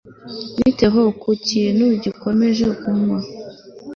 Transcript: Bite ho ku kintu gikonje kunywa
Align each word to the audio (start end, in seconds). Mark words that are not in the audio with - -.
Bite 0.59 0.85
ho 0.93 1.01
ku 1.21 1.29
kintu 1.49 1.85
gikonje 2.03 2.65
kunywa 2.79 3.19